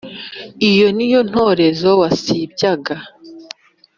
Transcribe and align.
iyo 0.69 0.87
ni 0.95 1.07
ya 1.11 1.19
ntorezo 1.29 1.89
wansibyaga 2.01 2.95